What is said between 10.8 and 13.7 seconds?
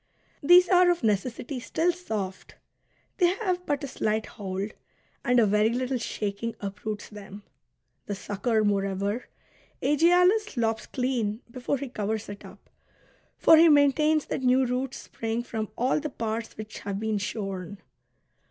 clean before he covers it up. For he